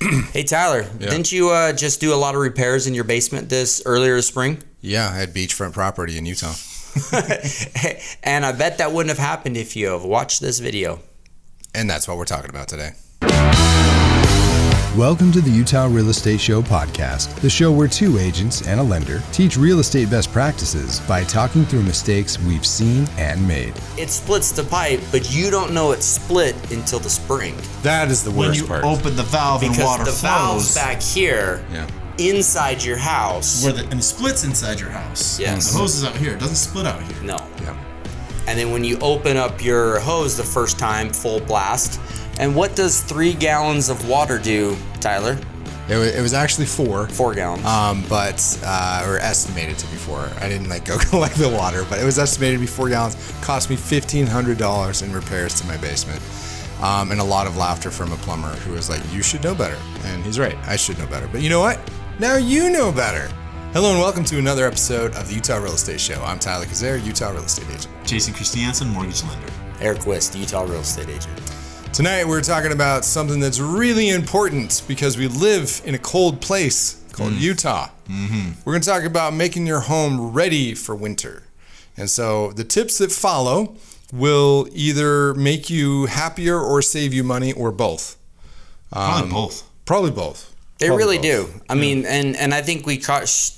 [0.32, 1.10] Hey Tyler, Yeah.
[1.10, 4.26] didn't you uh, just do a lot of repairs in your basement this earlier this
[4.26, 4.62] spring?
[4.80, 6.54] Yeah, I had beachfront property in Utah.
[8.22, 11.00] and I bet that wouldn't have happened if you have watched this video.
[11.74, 12.92] And that's what we're talking about today.
[14.96, 18.82] Welcome to the Utah Real Estate Show podcast, the show where two agents and a
[18.82, 23.74] lender teach real estate best practices by talking through mistakes we've seen and made.
[23.98, 28.24] It splits the pipe, but you don't know it's split until the spring That is
[28.24, 28.84] the worst when worst you part.
[28.84, 31.86] open the valve because and water the valve's back here yeah.
[32.16, 33.62] inside your house.
[33.62, 35.38] where the and it splits inside your house.
[35.38, 35.72] Yes.
[35.72, 36.32] the hose is out here.
[36.32, 37.22] It doesn't split out here.
[37.22, 37.36] No.
[37.60, 37.76] Yeah.
[38.48, 42.00] And then when you open up your hose the first time, full blast.
[42.38, 45.38] And what does three gallons of water do, Tyler?
[45.88, 47.08] It was, it was actually four.
[47.08, 47.64] Four gallons.
[47.64, 50.28] Um, but uh, or estimated to be four.
[50.40, 53.16] I didn't like go collect the water, but it was estimated to be four gallons.
[53.40, 56.20] Cost me fifteen hundred dollars in repairs to my basement,
[56.82, 59.54] um, and a lot of laughter from a plumber who was like, "You should know
[59.54, 60.56] better," and he's right.
[60.66, 61.28] I should know better.
[61.28, 61.78] But you know what?
[62.18, 63.32] Now you know better.
[63.72, 66.22] Hello and welcome to another episode of the Utah Real Estate Show.
[66.24, 67.88] I'm Tyler Cazier, Utah Real Estate Agent.
[68.04, 69.52] Jason Christiansen, mortgage lender.
[69.80, 71.40] Aric Wiszt, Utah real estate agent.
[71.96, 77.02] Tonight we're talking about something that's really important because we live in a cold place
[77.12, 77.88] called Utah.
[78.06, 78.50] Mm-hmm.
[78.66, 81.44] We're going to talk about making your home ready for winter.
[81.96, 83.76] And so the tips that follow
[84.12, 88.18] will either make you happier or save you money or both.
[88.92, 89.62] Probably both.
[89.86, 90.54] Probably both.
[90.76, 91.54] They Probably really both.
[91.54, 91.60] do.
[91.70, 93.52] I mean, and and I think we caught sh-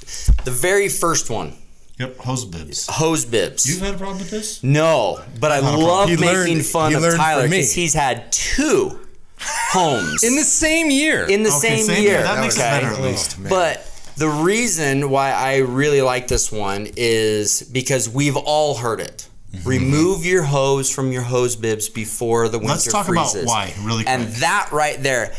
[0.45, 1.57] the very first one,
[1.99, 2.87] Yep, hose bibs.
[2.89, 3.67] hose bibs.
[3.69, 4.63] You've had a problem with this?
[4.63, 5.87] no, but I Not a problem.
[5.89, 7.57] love making learned- fun he of learned Tyler from me.
[7.59, 9.01] because he's had two
[9.41, 11.27] homes In the same year.
[11.27, 12.13] in the Okay, same, same year.
[12.13, 12.23] year.
[12.23, 13.39] That makes it better at least.
[13.39, 13.51] Man.
[13.51, 13.85] But
[14.17, 19.27] the reason why I really like this one is because we've all heard it.
[19.55, 19.69] Mm-hmm.
[19.69, 23.47] Remove your hose from your hose bibs before the winter Let's talk about freezes.
[23.47, 24.09] why, really quick.
[24.09, 25.33] And that right there,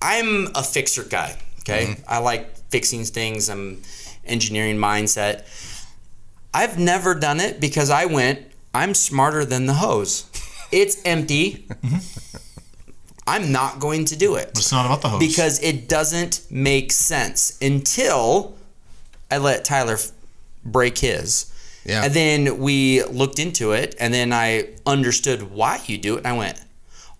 [0.00, 1.36] I'm a fixer guy.
[1.60, 2.02] Okay, Mm-hmm.
[2.08, 3.50] I like fixing things.
[3.50, 3.82] I'm
[4.24, 5.44] engineering mindset.
[6.52, 8.40] I've never done it because I went.
[8.74, 10.24] I'm smarter than the hose.
[10.72, 11.66] It's empty.
[13.26, 15.20] I'm not going to do it But it's not about the hose.
[15.20, 18.56] because it doesn't make sense until
[19.30, 20.10] I let Tyler f-
[20.64, 21.52] break his.
[21.84, 22.04] Yeah.
[22.04, 26.26] And then we looked into it, and then I understood why you do it, and
[26.28, 26.60] I went,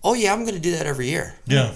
[0.03, 1.73] "Oh yeah, I'm going to do that every year." yeah.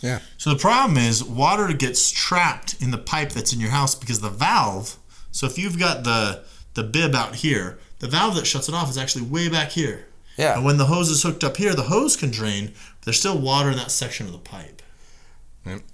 [0.00, 0.20] yeah.
[0.36, 4.20] So the problem is water gets trapped in the pipe that's in your house because
[4.20, 4.96] the valve.
[5.32, 6.44] So if you've got the
[6.78, 10.06] the bib out here, the valve that shuts it off is actually way back here.
[10.36, 10.54] Yeah.
[10.54, 13.36] And when the hose is hooked up here, the hose can drain, but there's still
[13.36, 14.80] water in that section of the pipe.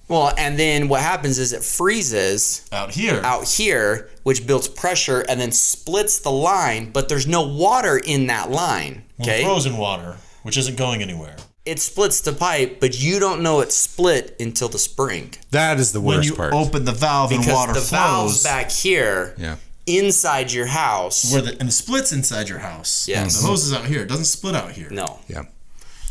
[0.06, 3.20] Well, and then what happens is it freezes Out here.
[3.24, 8.26] out here, which builds pressure and then splits the line, but there's no water in
[8.28, 9.04] that line.
[9.18, 9.42] Well, Okay.
[9.42, 11.34] frozen water, which isn't going anywhere.
[11.64, 15.34] It splits the pipe, but you don't know it's split until the spring.
[15.50, 16.52] That is the worst When you part.
[16.52, 19.56] open the valve Because and water the valve's flows, back here yeah.
[19.86, 21.32] Inside your house.
[21.32, 23.06] where the and it splits inside your house.
[23.08, 23.40] Yes.
[23.40, 24.02] The hose is out here.
[24.02, 24.90] It doesn't split out here.
[24.90, 25.20] No.
[25.28, 25.44] Yeah.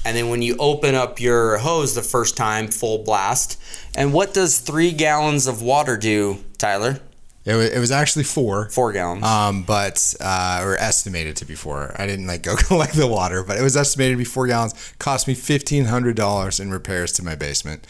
[0.05, 3.59] And then when you open up your hose the first time, full blast.
[3.95, 6.99] And what does three gallons of water do, Tyler?
[7.45, 8.69] It was, it was actually four.
[8.69, 9.23] Four gallons.
[9.23, 11.93] Um, but uh, or estimated to be four.
[11.99, 14.73] I didn't like go collect the water, but it was estimated to be four gallons.
[14.99, 17.85] Cost me fifteen hundred dollars in repairs to my basement,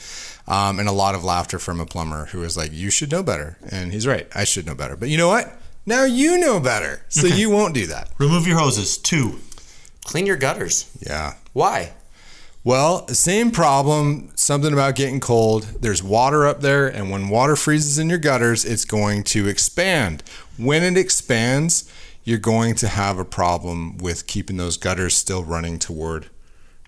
[0.47, 3.21] um, and a lot of laughter from a plumber who was like, "You should know
[3.21, 4.27] better," and he's right.
[4.33, 4.95] I should know better.
[4.95, 5.55] But you know what?
[5.85, 7.35] Now you know better, so Okay.
[7.37, 8.09] you won't do that.
[8.17, 8.97] Remove your hoses.
[8.97, 9.39] Two.
[10.05, 10.85] Clean your gutters.
[11.05, 11.35] Yeah.
[11.53, 11.93] Why?
[12.65, 14.31] Well, same problem.
[14.35, 15.63] Something about getting cold.
[15.81, 20.23] There's water up there, and when water freezes in your gutters, it's going to expand.
[20.57, 21.83] When it expands,
[22.23, 26.27] you're going to have a problem with keeping those gutters still running toward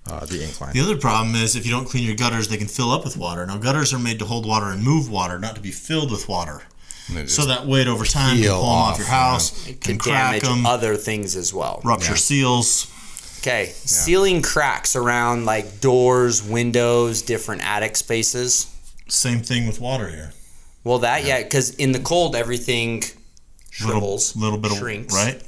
[0.09, 0.71] uh, the incline.
[0.71, 3.17] The other problem is if you don't clean your gutters, they can fill up with
[3.17, 3.45] water.
[3.45, 6.29] Now, gutters are made to hold water and move water, not to be filled with
[6.29, 6.61] water.
[7.07, 9.67] And it So that weight over time can peel pull them off, off, your house,
[9.67, 11.81] It can could crack damage them, other things as well.
[11.83, 12.17] rupture Yeah.
[12.17, 12.87] seals.
[13.39, 13.71] Okay.
[13.75, 18.67] Sealing cracks around like doors, windows, different attic spaces.
[19.07, 20.33] Same thing with water here.
[20.83, 25.13] Well, that, yeah, because in the cold, everything Little, shrivels, little bit of shrinks.
[25.13, 25.41] right.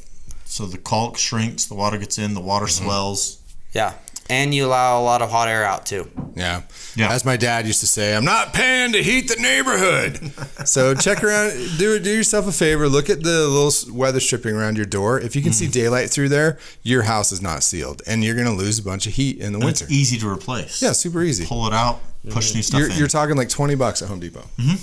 [0.46, 2.86] So the caulk shrinks, the water gets in, the water Mm-hmm.
[2.86, 3.38] swells.
[3.74, 3.94] Yeah.
[4.30, 6.10] And you allow a lot of hot air out too.
[6.36, 6.64] Yeah.
[6.96, 7.12] Yeah.
[7.12, 10.32] As my dad used to say, I'm not paying to heat the neighborhood.
[10.68, 14.76] so check around, do do yourself a favor, look at the little weather stripping around
[14.78, 15.20] your door.
[15.20, 15.58] If you can Mm-hmm.
[15.66, 18.84] see daylight through there, your house is not sealed and you're going to lose a
[18.84, 19.86] bunch of heat in the And winter.
[19.86, 20.82] it's easy to replace.
[20.82, 21.46] Yeah, super easy.
[21.46, 22.00] Pull it out,
[22.30, 22.98] push new stuff You're, in.
[22.98, 24.44] you're talking like 20 bucks at Home Depot.
[24.58, 24.76] Mm-hmm.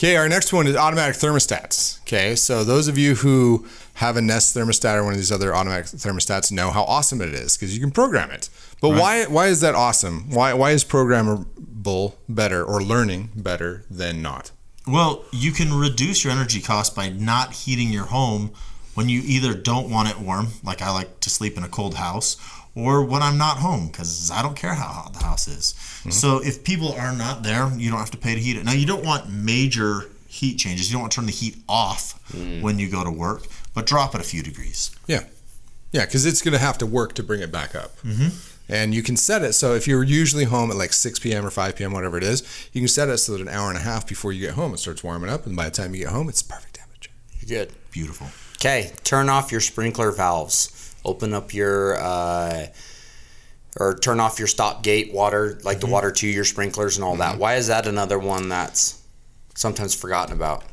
[0.00, 2.00] Okay, our next one is automatic thermostats.
[2.04, 3.66] Okay, so those of you who
[3.96, 7.34] have a Nest thermostat or one of these other automatic thermostats know how awesome it
[7.34, 8.48] is because you can program it.
[8.80, 10.30] But why why is that awesome?
[10.30, 14.52] Why why is programmable better or learning better than not.
[14.86, 18.52] Well, you can reduce your energy cost by not heating your home
[18.94, 21.96] when you either don't want it warm, like I like to sleep in a cold
[21.96, 22.38] house,
[22.74, 25.74] or when I'm not home because I don't care how hot the house is.
[26.10, 28.64] So if people are not there, you don't have to pay to heat it.
[28.64, 30.90] Now, you don't want major heat changes.
[30.90, 32.18] You don't want to turn the heat off
[32.62, 34.90] when you go to work, but drop it a few degrees.
[35.06, 35.24] Yeah.
[35.92, 37.96] Yeah, because it's going to have to work to bring it back up.
[38.02, 38.28] Mm-hmm.
[38.72, 41.44] And you can set it so if you're usually home at like 6 p.m.
[41.44, 43.76] or 5 p.m., whatever it is, you can set it so that an hour and
[43.76, 45.44] a half before you get home, it starts warming up.
[45.44, 47.10] And by the time you get home, it's perfect temperature.
[47.40, 47.74] You're good.
[47.90, 48.28] Beautiful.
[48.54, 50.89] Okay, turn off your sprinkler valves.
[51.04, 52.66] Open up your uh,
[53.78, 55.92] or turn off your stop gate water, like the mm-hmm.
[55.92, 57.32] water to your sprinklers and all that.
[57.32, 57.40] Mm-hmm.
[57.40, 59.02] Why is that another one that's
[59.54, 60.64] sometimes forgotten about?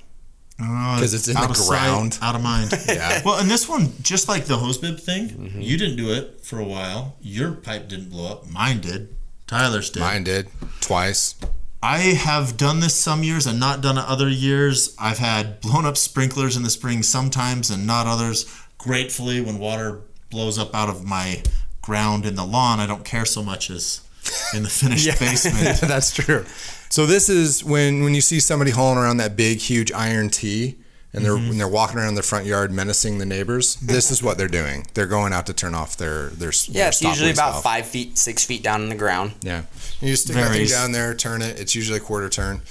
[0.59, 2.17] Uh, because it's in out the of sight, ground.
[2.21, 2.71] out of mind.
[2.87, 3.21] Yeah.
[3.23, 5.61] Well, and this one, just like the hose bib thing, mm-hmm.
[5.61, 7.15] you didn't do it for a while.
[7.21, 8.49] Your pipe didn't blow up.
[8.49, 9.15] Mine did.
[9.45, 9.99] Tyler's did.
[9.99, 10.47] Mine did
[10.81, 11.35] twice.
[11.81, 14.95] I have done this some years and not done it other years.
[14.99, 18.51] I've had blown up sprinklers in the spring sometimes and not others.
[18.79, 21.41] Gratefully, when water blows up out of my
[21.81, 24.01] ground in the lawn, I don't care so much as
[24.53, 25.79] in the finished basement.
[25.87, 26.45] That's true.
[26.89, 30.75] So this is when when you see somebody hauling around that big, huge iron T,
[31.13, 31.49] and they're Mm-hmm.
[31.49, 33.75] when they're walking around the front yard menacing the neighbors.
[33.75, 34.85] This is what they're doing.
[34.93, 37.63] They're going out to turn off their their Yeah, their it's usually about valve.
[37.63, 39.33] five feet, six feet down in the ground.
[39.41, 39.63] Yeah,
[40.01, 41.59] you just stick that thing down there, turn it.
[41.59, 42.61] It's usually a quarter turn,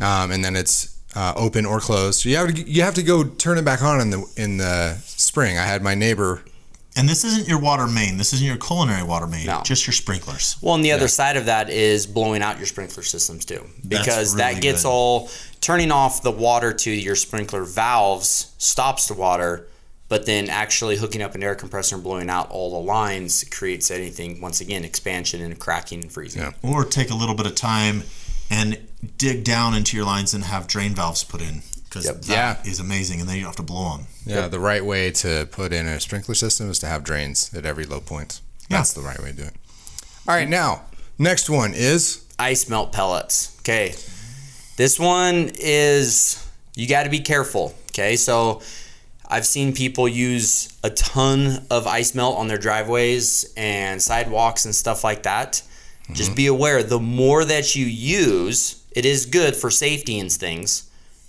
[0.00, 2.20] um, and then it's uh, open or closed.
[2.22, 4.56] So you have to you have to go turn it back on in the in
[4.58, 5.58] the spring.
[5.58, 6.42] I had my neighbor.
[6.94, 8.18] And this isn't your water main.
[8.18, 9.46] This isn't your culinary water main.
[9.46, 9.62] No.
[9.64, 10.56] Just your sprinklers.
[10.60, 14.34] Well, and the other side of that is blowing out your sprinkler systems too, because
[14.34, 14.88] really that gets good.
[14.90, 15.30] all
[15.60, 19.68] turning off the water to your sprinkler valves stops the water,
[20.08, 23.90] but then actually hooking up an air compressor and blowing out all the lines creates
[23.90, 26.42] anything once again expansion and cracking and freezing.
[26.42, 26.52] Yeah.
[26.62, 28.02] Or take a little bit of time
[28.50, 28.78] and
[29.16, 31.62] dig down into your lines and have drain valves put in.
[31.92, 32.22] Because Yep.
[32.22, 32.84] that is Yeah.
[32.84, 33.20] amazing.
[33.20, 34.06] And then you don't have to blow them.
[34.24, 37.66] Yeah, the right way to put in a sprinkler system is to have drains at
[37.66, 38.40] every low point.
[38.70, 38.78] Yeah.
[38.78, 39.54] That's the right way to do it.
[40.26, 40.82] All right, now
[41.18, 43.50] next one is Ice melt pellets.
[43.60, 43.94] Okay,
[44.76, 46.38] this one is
[46.74, 47.74] you got to be careful.
[47.90, 48.62] Okay, so
[49.28, 54.74] I've seen people use a ton of ice melt on their driveways and sidewalks and
[54.74, 55.62] stuff like that.
[56.12, 56.36] Just mm-hmm.
[56.36, 60.84] be aware the more that you use, it is good for safety and things,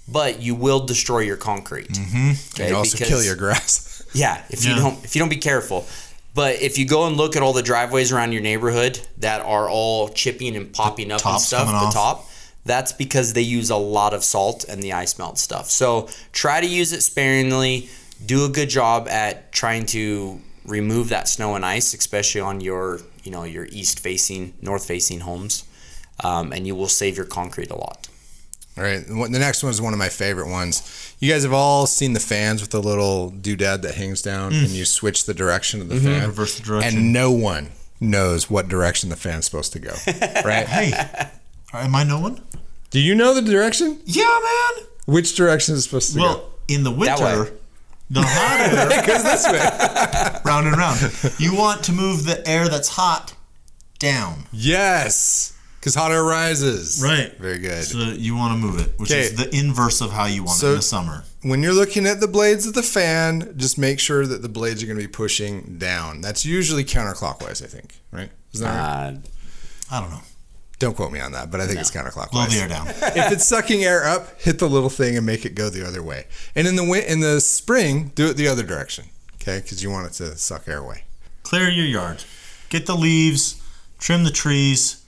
[0.08, 1.90] but you will destroy your concrete.
[1.90, 2.62] Mm-hmm.
[2.62, 3.90] you also kill your grass.
[4.16, 5.88] Yeah, if you don't if you don't be careful.
[6.36, 9.68] But if you go and look at all the driveways around your neighborhood that are
[9.68, 11.94] all chipping and popping up and stuff, coming the off.
[11.94, 12.30] top,
[12.64, 15.70] that's because they use a lot of salt and the ice melt stuff.
[15.70, 17.90] So try to use it sparingly.
[18.24, 23.00] Do a good job at trying to remove that snow and ice, especially on your
[23.24, 25.66] you know your east facing, north facing homes,
[26.24, 28.08] um, and you will save your concrete a lot.
[28.76, 31.16] All right, the next one is one of my favorite ones.
[31.20, 34.68] You guys have all seen the fans with the little doodad that hangs down, and
[34.68, 34.76] mm.
[34.76, 36.06] you switch the direction of the mm-hmm.
[36.06, 36.28] fan.
[36.28, 36.98] Reverse the direction.
[36.98, 39.94] And no one knows what direction the fan's supposed to go.
[40.44, 40.68] Right?
[40.68, 40.92] Hey,
[41.74, 42.42] am I no one?
[42.90, 44.00] Do you know the direction?
[44.06, 44.86] Yeah, man.
[45.06, 46.24] Which direction is it supposed to go?
[46.24, 47.54] Well, in the winter,
[48.10, 50.40] the hot air goes this way.
[50.46, 51.36] round and round.
[51.40, 53.34] You want to move the air that's hot
[54.00, 54.46] down.
[54.52, 57.02] Yes, because hot air rises.
[57.04, 57.38] Right.
[57.38, 57.84] Very good.
[57.84, 59.20] So you want to move it, which Okay.
[59.20, 61.26] is the inverse of how you want it in the summer.
[61.42, 64.82] when you're looking at the blades of the fan, just make sure that the blades
[64.82, 66.22] are going to be pushing down.
[66.22, 67.96] That's usually counterclockwise, I think.
[68.14, 68.30] Right?
[68.54, 69.18] Isn't that right?
[69.92, 70.22] Uh, I don't know.
[70.80, 72.32] Don't quote me on that, but I think it's counterclockwise.
[72.32, 72.88] Blow the air down.
[72.88, 76.02] if it's sucking air up, hit the little thing and make it go the other
[76.02, 76.28] way.
[76.56, 79.06] And in the win- in the spring, do it the other direction.
[79.36, 81.04] Okay, because you want it to suck air away.
[81.44, 82.24] Clear your yard.
[82.70, 83.62] Get the leaves,
[84.00, 85.03] trim the trees,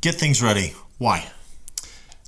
[0.00, 0.74] get things ready.
[0.98, 1.26] Why?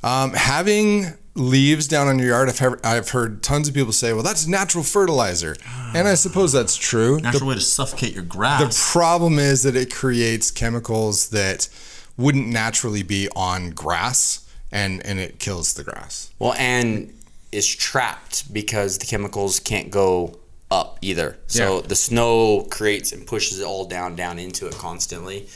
[0.02, 4.12] Um, having leaves down on your yard, I've heard, I've heard tons of people say,
[4.12, 5.56] "Well, that's natural fertilizer,"
[5.94, 7.16] and I suppose that's true.
[7.16, 8.60] The Natural way to suffocate your grass.
[8.60, 11.68] The problem is that it creates chemicals that
[12.16, 16.30] wouldn't naturally be on grass, and and it kills the grass.
[16.38, 17.12] Well, and
[17.52, 20.38] is trapped because the chemicals can't go
[20.70, 21.36] up either.
[21.48, 21.86] So Yeah.
[21.86, 25.46] the snow creates and pushes it all down, down into it constantly.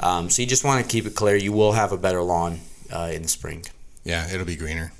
[0.00, 1.36] Um, so you just want to keep it clear.
[1.36, 2.60] You will have a better lawn
[2.92, 3.64] uh, in the spring.
[4.04, 4.92] Yeah, it'll be greener.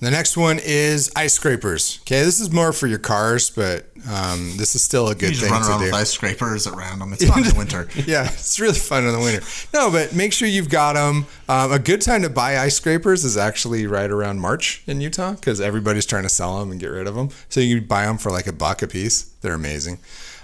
[0.00, 2.00] The next one is ice scrapers.
[2.02, 5.28] Okay, this is more for your cars, but um, this is still a you good
[5.30, 5.84] just thing run to around do.
[5.86, 7.12] with ice scrapers at random.
[7.14, 7.88] It's fun in the winter.
[8.04, 9.42] yeah, it's really fun in the winter.
[9.72, 11.26] No, but make sure you've got them.
[11.48, 15.32] Um, a good time to buy ice scrapers is actually right around March in Utah
[15.34, 17.30] because everybody's trying to sell them and get rid of them.
[17.48, 19.22] So you can buy them for like a buck a piece.
[19.40, 20.00] They're amazing.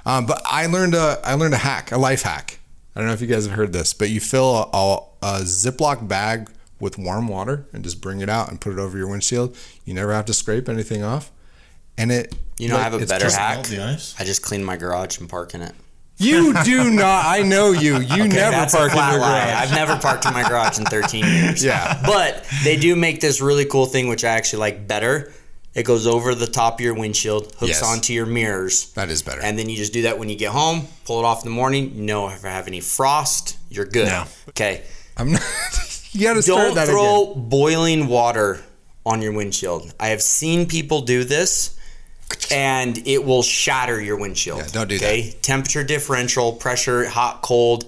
[0.07, 2.60] Um, but I learned a I learned a hack, a life hack.
[2.95, 5.41] I don't know if you guys have heard this, but you fill a, a, a
[5.43, 9.09] Ziploc bag with warm water and just bring it out and put it over your
[9.09, 9.57] windshield.
[9.85, 11.31] You never have to scrape anything off.
[11.99, 13.57] And it, You know, I have a better hack.
[13.57, 14.15] Melt the ice.
[14.19, 15.75] I just clean my garage and park in it.
[16.17, 17.25] You do not.
[17.27, 17.99] I know you.
[18.01, 19.47] You never park in flat your lie.
[19.47, 19.55] garage.
[19.63, 21.65] I've never parked in my garage in 13 years.
[21.71, 22.03] Yeah.
[22.05, 25.33] But they do make this really cool thing, which I actually like better.
[25.75, 27.83] It goes over the top of your windshield, hooks Yes.
[27.83, 29.41] onto your mirrors, That is better.
[29.41, 30.89] and then you just do that when you get home.
[31.05, 31.93] Pull it off in the morning.
[31.95, 34.09] You know if I have any frost, you're good.
[34.09, 34.27] Yeah.
[34.49, 34.83] Okay.
[35.17, 35.43] I'm not.
[36.13, 37.49] you got to start Don't that throw again.
[37.49, 38.65] boiling water
[39.07, 39.95] on your windshield.
[40.01, 41.77] I have seen people do this,
[42.51, 44.59] and it will shatter your windshield.
[44.61, 45.37] Yeah, don't do okay?
[45.41, 47.85] Temperature differential, pressure, hot, cold.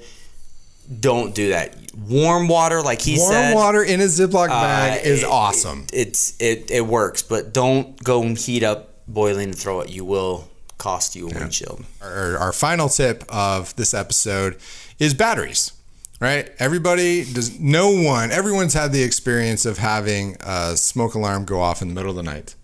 [1.01, 1.75] Don't do that.
[1.97, 5.29] Warm water, like he Warm said, Warm water in a Ziploc bag uh, is it-
[5.29, 5.87] awesome.
[5.93, 9.91] It's it it works, but don't go and heat up boiling and throw it.
[9.91, 11.85] You will cost you a windshield.
[12.01, 14.57] our, our final tip of this episode
[14.99, 15.73] is batteries
[16.21, 21.61] right everybody does no one everyone's had the experience of having a smoke alarm go
[21.61, 22.57] off in the middle of the night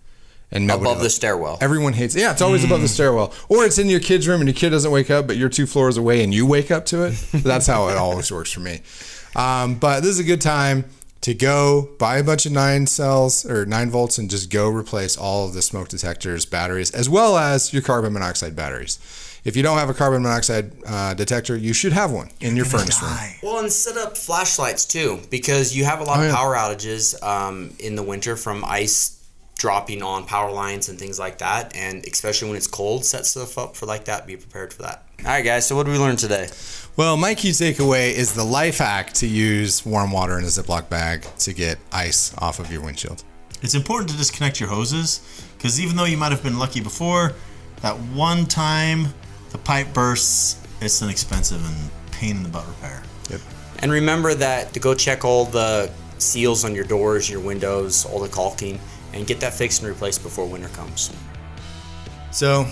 [0.50, 1.58] and nobody Above the stairwell.
[1.60, 4.48] everyone hates yeah it's always above the stairwell or it's in your kid's room and
[4.48, 7.04] your kid doesn't wake up but you're two floors away and you wake up to
[7.04, 8.80] it that's how it always works for me
[9.38, 10.84] um, but this is a good time
[11.22, 15.16] to go buy a bunch of nine cells or nine volts and just go replace
[15.16, 18.98] all of the smoke detectors batteries as well as your carbon monoxide batteries.
[19.44, 22.64] If you don't have a carbon monoxide uh, detector you should have one in your
[22.66, 23.16] furnace room.
[23.42, 26.34] Well, and set up flashlights too, because you have a lot Oh, of yeah.
[26.36, 29.17] power outages um, in the winter from ice
[29.58, 31.76] dropping on power lines and things like that.
[31.76, 34.26] And especially when it's cold, set stuff up for like that.
[34.26, 35.04] Be prepared for that.
[35.20, 35.66] All right, guys.
[35.66, 36.48] So what did we learn today?
[36.96, 40.88] Well, my key takeaway is the life hack to use warm water in a Ziploc
[40.88, 43.24] bag to get ice off of your windshield.
[43.60, 45.20] It's important to disconnect your hoses
[45.56, 47.32] because even though you might have been lucky before,
[47.82, 49.08] that one time
[49.50, 53.02] the pipe bursts, it's an expensive and pain in the butt repair.
[53.30, 53.40] Yep.
[53.80, 58.20] And remember that to go check all the seals on your doors, your windows, all
[58.20, 58.78] the caulking,
[59.12, 61.12] and get that fixed and replaced before winter comes.
[62.30, 62.66] So,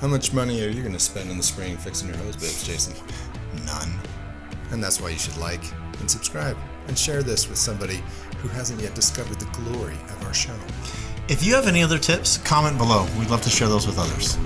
[0.00, 2.66] how much money are you going to spend in the spring fixing your hose bibs,
[2.66, 2.94] Jason?
[3.64, 3.90] None.
[4.70, 5.62] And that's why you should like
[6.00, 6.56] and subscribe
[6.88, 8.02] and share this with somebody
[8.38, 10.54] who hasn't yet discovered the glory of our show.
[11.28, 13.06] If you have any other tips, comment below.
[13.18, 14.36] We'd love to share those with others.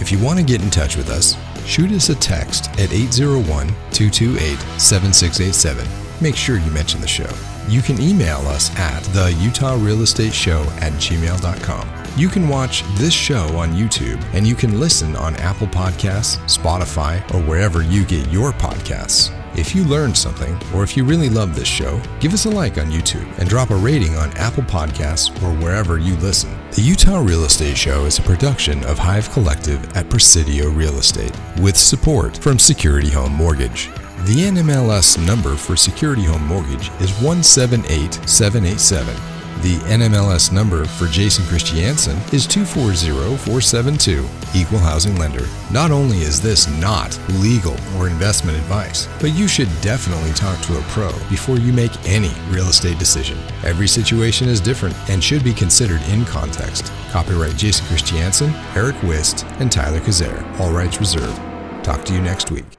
[0.00, 3.68] If you want to get in touch with us, shoot us a text at 801
[3.92, 5.86] 228 7687.
[6.20, 7.28] Make sure you mention the show.
[7.68, 11.88] You can email us at the Utah Real Estate Show at gmail.com.
[12.16, 17.18] You can watch this show on YouTube and you can listen on Apple Podcasts, Spotify,
[17.34, 19.32] or wherever you get your podcasts.
[19.56, 22.76] If you learned something, or if you really love this show, give us a like
[22.76, 26.56] on YouTube and drop a rating on Apple Podcasts or wherever you listen.
[26.72, 31.36] The Utah Real Estate Show is a production of Hive Collective at Presidio Real Estate
[31.60, 33.90] with support from Security Home Mortgage.
[34.24, 39.14] The NMLS number for Security Home Mortgage is 178787.
[39.60, 45.44] The NMLS number for Jason Christiansen is 240472, Equal Housing Lender.
[45.70, 50.78] Not only is this not legal or investment advice, but you should definitely talk to
[50.78, 53.36] a pro before you make any real estate decision.
[53.62, 56.90] Every situation is different and should be considered in context.
[57.10, 60.42] Copyright Jason Christiansen, Aric Wiszt, and Tyler Cazier.
[60.60, 61.36] All rights reserved.
[61.84, 62.73] Talk to you next week.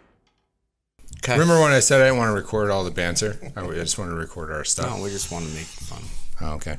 [1.25, 1.39] Okay.
[1.39, 3.39] Remember when I said I didn't want to record all the banter?
[3.57, 4.95] I just want to record our stuff.
[4.95, 6.03] No, we just want to make fun.
[6.39, 6.77] Oh, okay.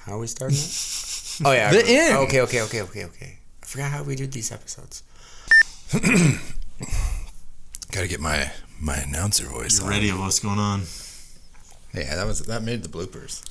[0.00, 1.40] How are we starting it?
[1.44, 2.16] oh yeah, The end.
[2.26, 3.38] Okay, okay, okay, okay, okay.
[3.62, 5.04] I forgot how we do these episodes.
[7.92, 9.78] Got to get my my announcer voice.
[9.78, 9.94] You're on.
[9.94, 10.82] ready what's going on.
[11.94, 13.44] Yeah, that was that made the bloopers.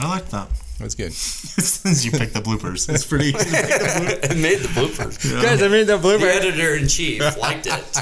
[0.00, 0.48] I like that.
[0.80, 1.12] That's good.
[1.12, 4.30] Since you picked the bloopers, it's pretty easy to pick the bloopers.
[4.32, 5.42] it made the bloopers.
[5.42, 6.22] Guys, I made that The blooper.
[6.26, 7.98] editor in chief liked it.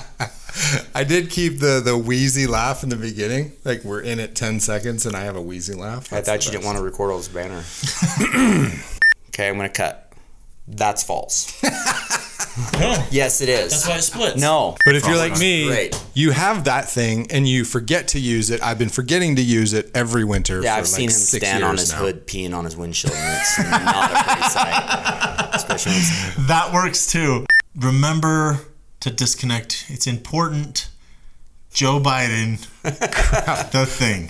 [0.95, 3.53] I did keep the the wheezy laugh in the beginning.
[3.65, 6.13] Like we're in it ten seconds, and I have a wheezy laugh.
[6.13, 7.63] I thought the you didn't want to record all this banner.
[9.29, 10.13] okay, I'm gonna cut.
[10.69, 11.61] That's false.
[13.11, 13.73] yes, it is.
[13.73, 14.41] That's why it splits.
[14.41, 14.77] No.
[14.85, 16.05] But if you're like me, Great.
[16.15, 18.63] you have that thing and you forget to use it.
[18.63, 20.63] I've been forgetting to use it every winter.
[20.63, 21.99] Yeah, for I've like seen him stand on his now.
[21.99, 25.51] hood peeing on his windshield, and it's not a pretty sight.
[25.55, 27.47] Especially when it's That works too.
[27.77, 28.61] Remember
[29.03, 29.87] to disconnect.
[29.89, 30.89] It's important.
[31.73, 32.65] Joe Biden,
[33.13, 34.29] crap the thing.